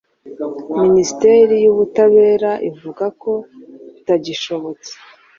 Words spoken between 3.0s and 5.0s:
ko bitagishobotse